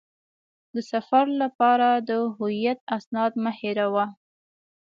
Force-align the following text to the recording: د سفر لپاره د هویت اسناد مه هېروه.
د 0.73 0.75
سفر 0.91 1.25
لپاره 1.41 1.89
د 2.07 2.09
هویت 2.35 2.79
اسناد 2.97 3.31
مه 3.43 3.51
هېروه. 3.59 4.05